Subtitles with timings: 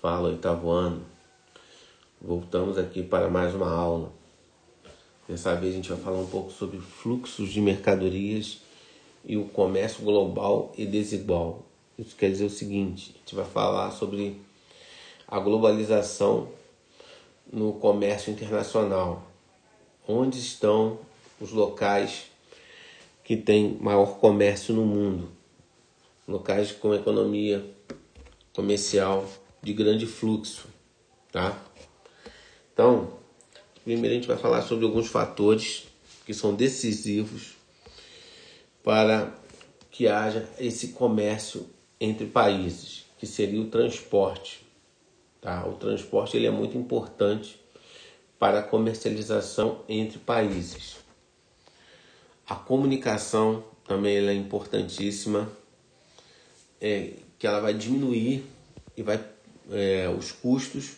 [0.00, 1.04] Fala, oitavo ano.
[2.22, 4.12] Voltamos aqui para mais uma aula.
[5.28, 8.60] Dessa vez a gente vai falar um pouco sobre fluxos de mercadorias
[9.24, 11.64] e o comércio global e desigual.
[11.98, 14.40] Isso quer dizer o seguinte: a gente vai falar sobre
[15.26, 16.48] a globalização
[17.52, 19.24] no comércio internacional.
[20.06, 21.00] Onde estão
[21.40, 22.26] os locais
[23.24, 25.28] que têm maior comércio no mundo?
[26.28, 27.68] Locais com economia
[28.52, 29.26] comercial
[29.62, 30.68] de grande fluxo,
[31.32, 31.60] tá?
[32.72, 33.12] Então,
[33.84, 35.84] primeiro a gente vai falar sobre alguns fatores
[36.24, 37.56] que são decisivos
[38.82, 39.34] para
[39.90, 41.68] que haja esse comércio
[42.00, 44.64] entre países, que seria o transporte,
[45.40, 45.66] tá?
[45.66, 47.60] O transporte ele é muito importante
[48.38, 50.96] para a comercialização entre países.
[52.46, 55.50] A comunicação também é importantíssima,
[56.80, 58.44] é, que ela vai diminuir
[58.96, 59.18] e vai
[59.70, 60.96] é, os custos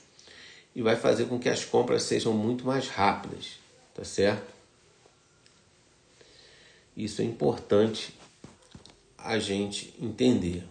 [0.74, 3.58] e vai fazer com que as compras sejam muito mais rápidas,
[3.94, 4.53] tá certo?
[6.97, 8.14] Isso é importante
[9.17, 10.64] a gente entender.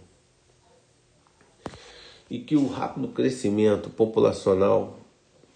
[2.30, 5.00] E que o rápido crescimento populacional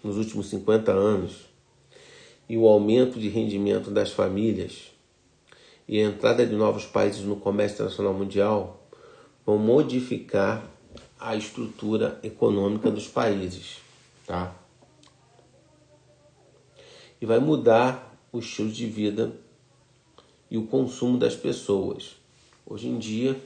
[0.02, 1.46] nos últimos 50 anos
[2.48, 4.90] e o aumento de rendimento das famílias
[5.86, 8.88] e a entrada de novos países no comércio internacional mundial
[9.46, 10.73] vão modificar
[11.18, 13.78] a estrutura econômica dos países,
[14.26, 14.54] tá?
[17.20, 19.32] E vai mudar o estilo de vida
[20.50, 22.16] e o consumo das pessoas.
[22.66, 23.40] Hoje em dia,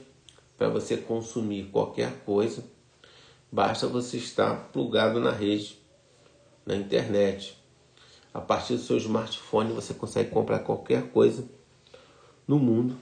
[0.57, 2.63] para você consumir qualquer coisa,
[3.51, 5.77] basta você estar plugado na rede,
[6.65, 7.57] na internet.
[8.33, 11.47] A partir do seu smartphone você consegue comprar qualquer coisa
[12.47, 12.97] no mundo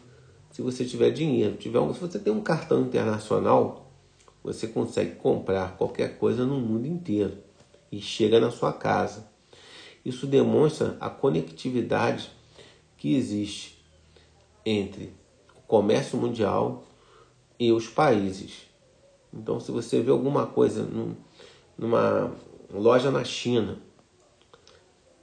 [0.52, 1.55] se você tiver dinheiro.
[1.57, 3.86] Tiver se você tem um cartão internacional,
[4.47, 7.37] você consegue comprar qualquer coisa no mundo inteiro
[7.91, 9.27] e chega na sua casa.
[10.05, 12.31] Isso demonstra a conectividade
[12.95, 13.86] que existe
[14.65, 15.13] entre
[15.53, 16.86] o comércio mundial
[17.59, 18.67] e os países.
[19.33, 21.13] Então, se você vê alguma coisa num,
[21.77, 22.33] numa
[22.73, 23.80] loja na China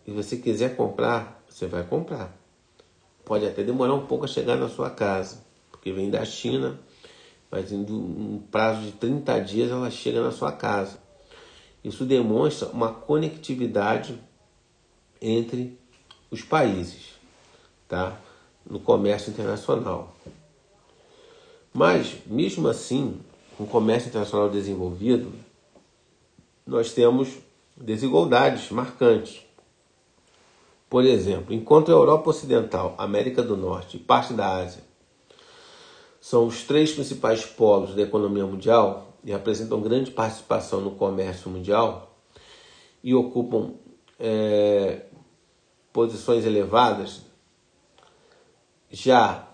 [0.06, 2.38] e você quiser comprar, você vai comprar.
[3.24, 6.78] Pode até demorar um pouco a chegar na sua casa, porque vem da China,
[7.54, 10.98] mas em um prazo de 30 dias ela chega na sua casa.
[11.84, 14.18] Isso demonstra uma conectividade
[15.22, 15.78] entre
[16.32, 17.10] os países,
[17.86, 18.18] tá?
[18.68, 20.16] No comércio internacional.
[21.72, 23.20] Mas, mesmo assim,
[23.56, 25.32] com o comércio internacional desenvolvido,
[26.66, 27.28] nós temos
[27.76, 29.42] desigualdades marcantes.
[30.90, 34.82] Por exemplo, enquanto a Europa Ocidental, América do Norte e parte da Ásia
[36.24, 42.16] são os três principais polos da economia mundial e apresentam grande participação no comércio mundial
[43.02, 43.74] e ocupam
[44.18, 45.02] é,
[45.92, 47.20] posições elevadas,
[48.90, 49.46] já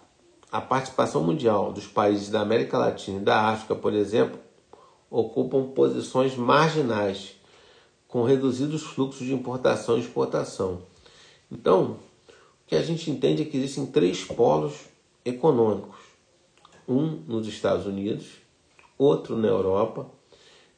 [0.52, 4.38] a participação mundial dos países da América Latina e da África, por exemplo,
[5.10, 7.34] ocupam posições marginais,
[8.06, 10.82] com reduzidos fluxos de importação e exportação.
[11.50, 11.96] Então,
[12.28, 14.74] o que a gente entende é que existem três polos
[15.24, 16.09] econômicos:
[16.90, 18.26] um nos Estados Unidos,
[18.98, 20.10] outro na Europa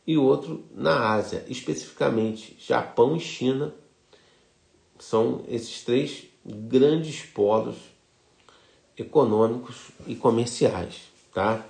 [0.07, 3.75] e outro na Ásia, especificamente Japão e China.
[4.99, 7.77] São esses três grandes polos
[8.97, 11.03] econômicos e comerciais,
[11.33, 11.65] tá?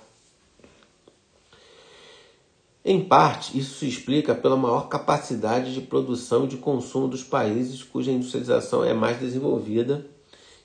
[2.85, 7.81] Em parte, isso se explica pela maior capacidade de produção e de consumo dos países
[7.81, 10.05] cuja industrialização é mais desenvolvida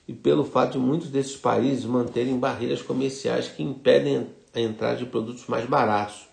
[0.09, 5.05] e pelo fato de muitos desses países manterem barreiras comerciais que impedem a entrada de
[5.05, 6.27] produtos mais baratos,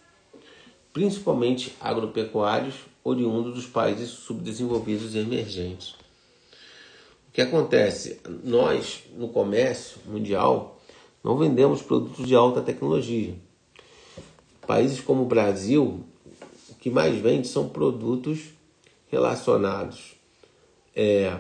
[0.95, 5.91] principalmente agropecuários oriundos dos países subdesenvolvidos e emergentes.
[7.29, 8.19] O que acontece?
[8.43, 10.81] Nós, no comércio mundial,
[11.23, 13.35] não vendemos produtos de alta tecnologia
[14.67, 16.03] Países como o Brasil,
[16.71, 18.41] o que mais vende são produtos
[19.07, 20.17] relacionados
[20.95, 21.39] é,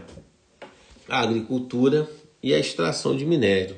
[1.08, 2.08] à agricultura
[2.46, 3.76] e à extração de minério,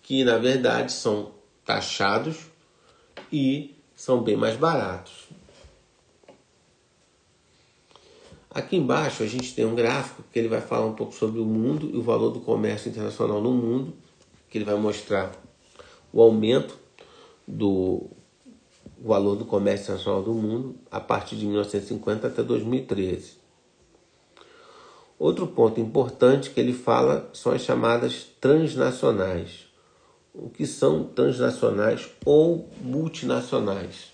[0.00, 1.32] que na verdade são
[1.64, 2.46] taxados
[3.32, 5.24] e são bem mais baratos.
[8.48, 11.44] Aqui embaixo a gente tem um gráfico que ele vai falar um pouco sobre o
[11.44, 13.92] mundo e o valor do comércio internacional no mundo,
[14.48, 15.32] que ele vai mostrar
[16.12, 16.78] o aumento
[17.44, 18.08] do
[19.02, 23.43] valor do comércio nacional do mundo a partir de 1950 até 2013.
[25.18, 29.66] Outro ponto importante que ele fala são as chamadas transnacionais.
[30.34, 34.12] O que são transnacionais ou multinacionais?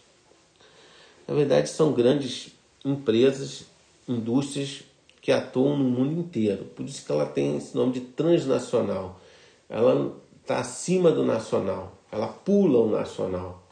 [1.26, 2.52] Na verdade, são grandes
[2.84, 3.64] empresas,
[4.06, 4.82] indústrias
[5.20, 6.64] que atuam no mundo inteiro.
[6.64, 9.20] Por isso que ela tem esse nome de transnacional.
[9.68, 13.62] Ela está acima do nacional, ela pula o nacional,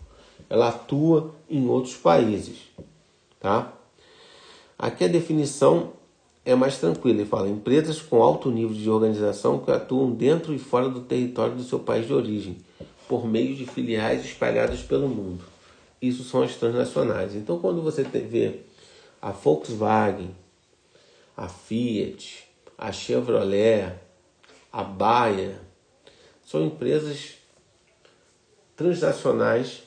[0.49, 2.59] ela atua em outros países,
[3.41, 3.73] tá?
[4.79, 5.95] Aqui a definição
[6.50, 7.21] é mais tranquila.
[7.21, 11.55] Ele fala empresas com alto nível de organização que atuam dentro e fora do território
[11.55, 12.56] do seu país de origem,
[13.06, 15.45] por meio de filiais espalhadas pelo mundo.
[16.00, 17.35] Isso são as transnacionais.
[17.35, 18.61] Então, quando você vê
[19.21, 20.31] a Volkswagen,
[21.37, 22.49] a Fiat,
[22.79, 23.93] a Chevrolet,
[24.73, 25.56] a Bayer,
[26.47, 27.35] são empresas
[28.75, 29.83] transnacionais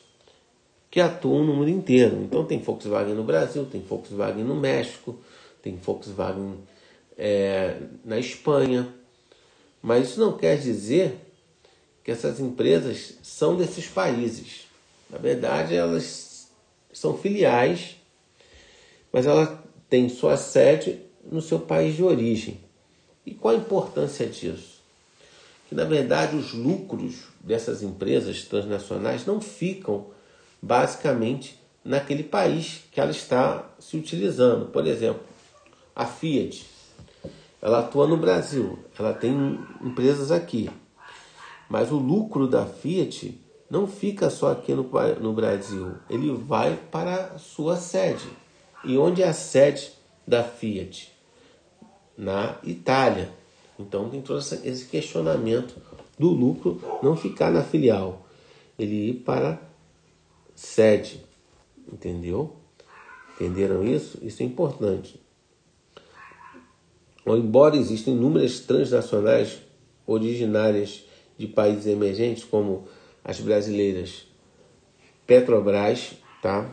[0.92, 2.18] que atuam no mundo inteiro.
[2.22, 5.18] Então tem Volkswagen no Brasil, tem Volkswagen no México,
[5.62, 6.60] tem Volkswagen
[7.18, 8.94] é, na Espanha.
[9.81, 11.16] Mas isso não quer dizer
[12.04, 14.68] que essas empresas são desses países.
[15.10, 16.50] Na verdade, elas
[16.94, 17.96] são filiais,
[19.12, 21.00] mas ela tem sua sede
[21.30, 22.60] no seu país de origem.
[23.25, 24.81] E qual a importância disso?
[25.69, 30.07] Que na verdade os lucros dessas empresas transnacionais não ficam
[30.62, 34.68] basicamente naquele país que ela está se utilizando.
[34.68, 35.22] Por exemplo,
[35.96, 36.66] a Fiat,
[37.62, 40.70] ela atua no Brasil, ela tem empresas aqui,
[41.70, 43.40] mas o lucro da Fiat
[43.70, 44.90] não fica só aqui no,
[45.20, 48.28] no Brasil, ele vai para a sua sede.
[48.84, 49.92] E onde é a sede
[50.28, 51.12] da Fiat?
[52.18, 53.32] Na Itália.
[53.80, 55.76] Então tem todo esse questionamento
[56.20, 58.28] do lucro não ficar na filial,
[58.78, 59.62] ele ir para
[60.54, 61.24] sede.
[61.92, 62.56] Entendeu?
[63.36, 64.20] Entenderam isso?
[64.22, 65.20] Isso é importante.
[67.25, 69.59] Embora existam inúmeras transnacionais
[70.06, 71.03] originárias
[71.38, 72.88] de países emergentes, como
[73.23, 74.25] as brasileiras
[75.25, 76.69] Petrobras, tá?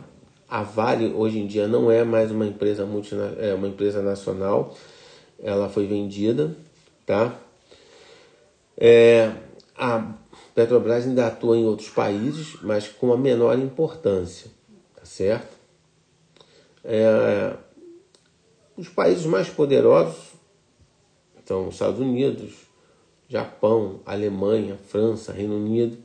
[0.47, 2.87] A Vale hoje em dia não é mais uma empresa
[3.39, 4.75] é uma empresa nacional,
[5.41, 6.55] ela foi vendida,
[7.05, 7.39] tá?
[8.75, 9.31] É,
[9.77, 10.13] a
[10.55, 14.49] Petrobras ainda atua em outros países, mas com uma menor importância,
[14.95, 15.55] tá certo?
[16.83, 17.53] É,
[18.75, 20.28] os países mais poderosos
[21.49, 22.53] são Estados Unidos,
[23.27, 25.97] Japão, Alemanha, França, Reino Unido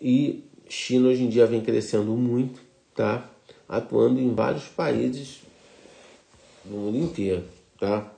[0.00, 2.60] e China hoje em dia vem crescendo muito,
[2.94, 3.28] tá?
[3.68, 5.40] Atuando em vários países
[6.64, 7.42] do mundo inteiro,
[7.76, 8.08] tá?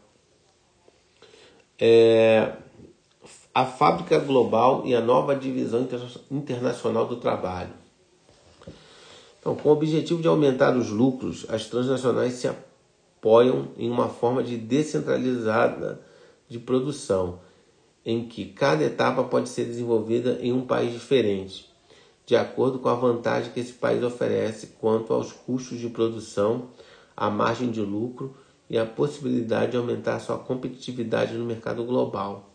[1.78, 2.52] É,
[3.54, 5.88] a fábrica global e a nova divisão
[6.30, 7.72] internacional do trabalho.
[9.40, 12.67] Então, com o objetivo de aumentar os lucros, as transnacionais se apoiam
[13.76, 16.00] em uma forma de descentralizada
[16.48, 17.40] de produção,
[18.04, 21.68] em que cada etapa pode ser desenvolvida em um país diferente,
[22.24, 26.68] de acordo com a vantagem que esse país oferece quanto aos custos de produção,
[27.16, 28.36] a margem de lucro
[28.70, 32.50] e a possibilidade de aumentar sua competitividade no mercado global.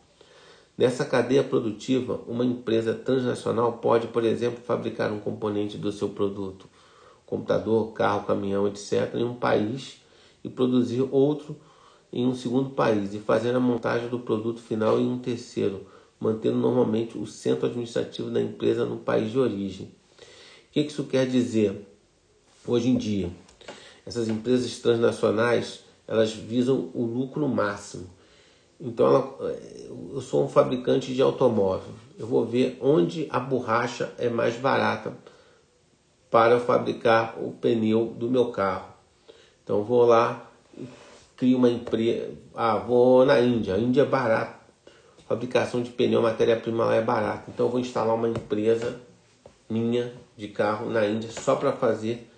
[0.77, 6.67] Nessa cadeia produtiva, uma empresa transnacional pode, por exemplo, fabricar um componente do seu produto,
[7.25, 10.02] computador, carro, caminhão, etc., em um país
[10.43, 11.55] e produzir outro
[12.11, 15.87] em um segundo país e fazer a montagem do produto final em um terceiro,
[16.19, 19.87] mantendo normalmente o centro administrativo da empresa no país de origem.
[19.87, 21.87] O que isso quer dizer?
[22.65, 23.29] Hoje em dia,
[24.05, 28.07] essas empresas transnacionais elas visam o lucro máximo.
[28.79, 29.57] Então, ela,
[30.13, 31.93] eu sou um fabricante de automóvel.
[32.19, 35.13] Eu vou ver onde a borracha é mais barata
[36.29, 38.92] para fabricar o pneu do meu carro.
[39.63, 40.45] Então vou lá,
[41.37, 42.31] crio uma empresa.
[42.53, 43.75] Ah, vou na Índia.
[43.75, 44.63] A Índia é barato.
[45.27, 47.45] Fabricação de pneu, matéria-prima lá é barata.
[47.47, 48.99] Então vou instalar uma empresa
[49.69, 52.29] minha de carro na Índia só para fazer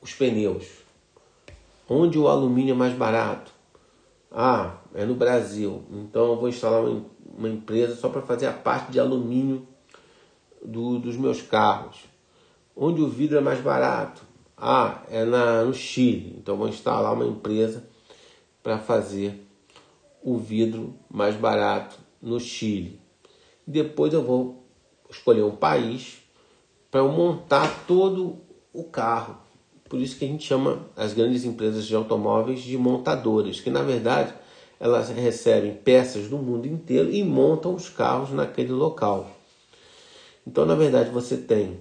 [0.00, 0.66] os pneus.
[1.88, 3.52] Onde o alumínio é mais barato?
[4.30, 5.84] Ah, é no Brasil.
[5.90, 7.04] Então eu vou instalar uma,
[7.36, 9.66] uma empresa só para fazer a parte de alumínio
[10.64, 11.98] do, dos meus carros.
[12.74, 14.31] Onde o vidro é mais barato?
[14.64, 16.36] Ah, é na, no Chile.
[16.38, 17.82] Então vou instalar uma empresa
[18.62, 19.44] para fazer
[20.22, 23.00] o vidro mais barato no Chile.
[23.66, 24.64] Depois eu vou
[25.10, 26.18] escolher um país
[26.92, 28.36] para eu montar todo
[28.72, 29.36] o carro.
[29.88, 33.82] Por isso que a gente chama as grandes empresas de automóveis de montadoras, que na
[33.82, 34.32] verdade
[34.78, 39.28] elas recebem peças do mundo inteiro e montam os carros naquele local.
[40.46, 41.80] Então, na verdade, você tem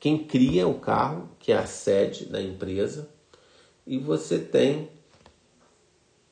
[0.00, 3.08] quem cria o carro, que é a sede da empresa,
[3.86, 4.88] e você tem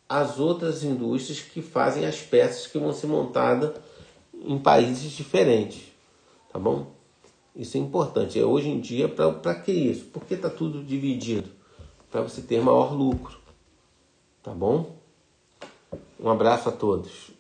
[0.09, 3.75] as outras indústrias que fazem as peças que vão ser montadas
[4.35, 5.83] em países diferentes,
[6.51, 6.93] tá bom?
[7.55, 8.39] Isso é importante.
[8.39, 10.07] É hoje em dia, para que isso?
[10.07, 11.51] Por que está tudo dividido?
[12.11, 13.39] Para você ter maior lucro.
[14.43, 14.97] Tá bom?
[16.19, 17.33] Um abraço a todos.